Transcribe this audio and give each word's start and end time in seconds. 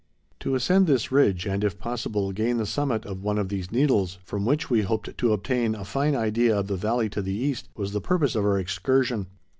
To 0.39 0.55
ascend 0.55 0.87
this 0.87 1.11
ridge, 1.11 1.45
and, 1.45 1.63
if 1.63 1.77
possible, 1.77 2.31
gain 2.31 2.57
the 2.57 2.65
summit 2.65 3.05
of 3.05 3.21
one 3.21 3.37
of 3.37 3.49
these 3.49 3.71
needles, 3.71 4.17
from 4.23 4.45
which 4.47 4.67
we 4.67 4.81
hoped 4.81 5.15
to 5.15 5.31
obtain 5.31 5.75
a 5.75 5.85
fine 5.85 6.15
idea 6.15 6.57
of 6.57 6.65
the 6.65 6.75
valley 6.75 7.07
to 7.09 7.21
the 7.21 7.35
east, 7.35 7.69
was 7.75 7.93
the 7.93 8.01
purpose 8.01 8.33
of 8.35 8.43
our 8.43 8.57
excursion. 8.57 9.27